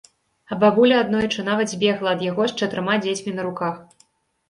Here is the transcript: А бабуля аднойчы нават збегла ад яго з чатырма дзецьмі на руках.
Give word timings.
А 0.53 0.55
бабуля 0.63 0.95
аднойчы 1.01 1.45
нават 1.51 1.75
збегла 1.75 2.17
ад 2.19 2.27
яго 2.31 2.51
з 2.51 2.59
чатырма 2.63 2.99
дзецьмі 3.07 3.31
на 3.39 3.51
руках. 3.53 3.83